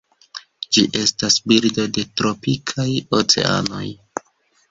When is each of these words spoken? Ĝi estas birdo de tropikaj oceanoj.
Ĝi 0.77 0.83
estas 1.01 1.35
birdo 1.51 1.85
de 1.97 2.05
tropikaj 2.21 2.87
oceanoj. 3.21 3.85